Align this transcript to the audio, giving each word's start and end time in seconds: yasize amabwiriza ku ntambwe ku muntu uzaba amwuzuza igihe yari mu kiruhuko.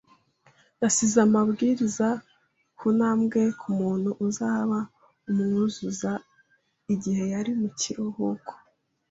yasize 0.81 1.17
amabwiriza 1.27 2.07
ku 2.77 2.85
ntambwe 2.97 3.41
ku 3.59 3.67
muntu 3.79 4.09
uzaba 4.27 4.77
amwuzuza 5.29 6.11
igihe 6.93 7.23
yari 7.33 7.51
mu 7.59 7.69
kiruhuko. 7.79 8.51